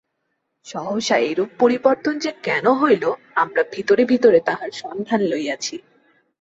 [0.65, 3.03] সহসা এরূপ পরিবর্তন যে কেন হইল
[3.35, 5.75] আমরা ভিতরে ভিতরে তাহার সন্ধান লইয়াছি।